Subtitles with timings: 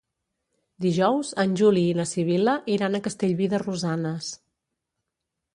[0.85, 4.35] Dijous en Juli i na Sibil·la iran a Castellví de Rosanes.